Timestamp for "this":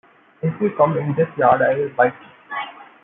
1.13-1.27